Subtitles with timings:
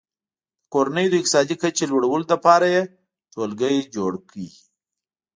[0.03, 0.03] د
[0.73, 2.81] کورنیو د اقتصادي کچې لوړولو لپاره یې
[3.33, 4.47] ټولګي جوړ کړي.